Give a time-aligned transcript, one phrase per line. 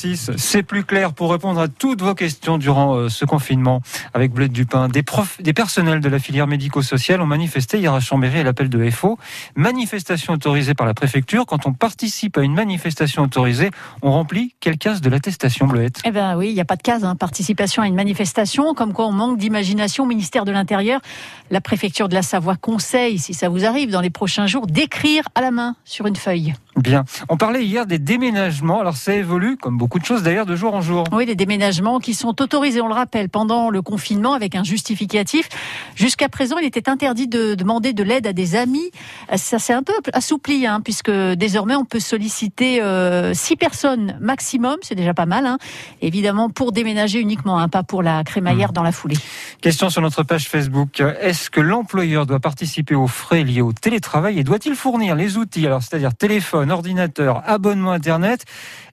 [0.00, 3.82] 8h36, c'est plus clair pour répondre à toutes vos questions durant euh, ce confinement
[4.14, 4.88] avec Bled Dupin.
[4.88, 8.68] Des, profs, des personnels de la filière médico-sociale ont manifesté hier à Chambéry à l'appel
[8.68, 9.18] de FO.
[9.56, 11.46] Manifestation autorisée par la préfecture.
[11.46, 13.70] Quand on participe à une manifestation autorisée,
[14.02, 16.82] on remplit quelle case de l'attestation Bleuette Eh bien oui, il n'y a pas de
[16.82, 17.16] case, hein.
[17.16, 21.00] participation à une manifestation, comme quoi on manque d'imagination ministère de l'Intérieur.
[21.50, 25.24] La préfecture de la Savoie conseille, si ça vous arrive dans les prochains jours, d'écrire
[25.34, 26.54] à la main sur une feuille.
[26.80, 27.04] Bien.
[27.28, 28.80] On parlait hier des déménagements.
[28.80, 31.04] Alors ça évolue, comme beaucoup de choses d'ailleurs, de jour en jour.
[31.12, 35.48] Oui, les déménagements qui sont autorisés, on le rappelle, pendant le confinement avec un justificatif.
[35.94, 38.90] Jusqu'à présent, il était interdit de demander de l'aide à des amis.
[39.36, 44.76] Ça s'est un peu assoupli, hein, puisque désormais on peut solliciter euh, six personnes maximum,
[44.82, 45.46] c'est déjà pas mal.
[45.46, 45.58] Hein.
[46.00, 48.74] Évidemment, pour déménager uniquement, hein, pas pour la crémaillère mmh.
[48.74, 49.16] dans la foulée.
[49.60, 51.00] Question sur notre page Facebook.
[51.20, 55.66] Est-ce que l'employeur doit participer aux frais liés au télétravail et doit-il fournir les outils,
[55.66, 58.44] alors c'est-à-dire téléphone, ordinateur, abonnement Internet.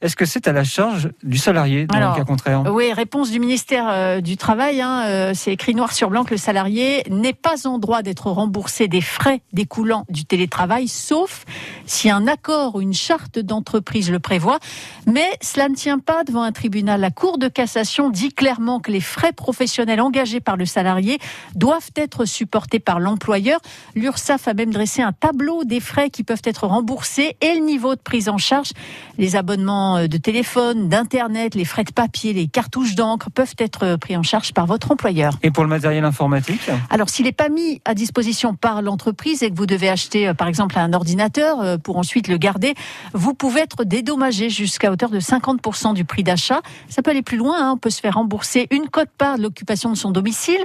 [0.00, 3.40] Est-ce que c'est à la charge du salarié dans le cas contraire Oui, réponse du
[3.40, 4.82] ministère euh, du Travail.
[4.82, 8.30] Hein, euh, c'est écrit noir sur blanc que le salarié n'est pas en droit d'être
[8.30, 11.44] remboursé des frais découlant du télétravail, sauf
[11.86, 14.58] si un accord ou une charte d'entreprise le prévoit.
[15.06, 17.00] Mais cela ne tient pas devant un tribunal.
[17.00, 21.18] La Cour de cassation dit clairement que les frais professionnels engagés par le salarié
[21.54, 23.60] doivent être supportés par l'employeur.
[23.94, 27.94] L'URSSAF a même dressé un tableau des frais qui peuvent être remboursés et le niveau
[27.94, 28.70] de prise en charge.
[29.16, 33.84] Les abonnements euh, de téléphone, d'internet, les frais de papier, les cartouches d'encre peuvent être
[33.84, 35.38] euh, pris en charge par votre employeur.
[35.42, 39.50] Et pour le matériel informatique Alors s'il n'est pas mis à disposition par l'entreprise et
[39.50, 42.74] que vous devez acheter euh, par exemple un ordinateur pour ensuite le garder,
[43.12, 46.60] vous pouvez être dédommagé jusqu'à hauteur de 50% du prix d'achat.
[46.88, 47.72] Ça peut aller plus loin, hein.
[47.74, 50.58] on peut se faire rembourser une cote-part de l'occupation de son domicile,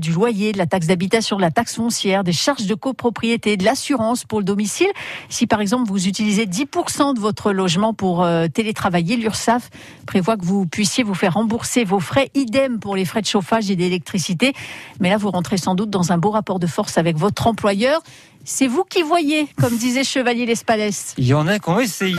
[0.00, 3.64] du loyer, de la taxe d'habitation, de la taxe foncière, des charges de copropriété, de
[3.64, 4.90] l'assurance pour le domicile.
[5.28, 9.70] Si par exemple vous utilisez 10% de votre logement pour télétravailler, l'URSSAF
[10.06, 13.70] prévoit que vous puissiez vous faire rembourser vos frais, idem pour les frais de chauffage
[13.70, 14.52] et d'électricité.
[15.00, 18.00] Mais là, vous rentrez sans doute dans un beau rapport de force avec votre employeur.
[18.44, 21.14] C'est vous qui voyez, comme disait Chevalier Lespalès.
[21.16, 22.10] Il y en a qui ont essayé.